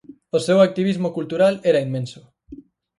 [0.37, 2.21] O seu activismo cultural era inmenso.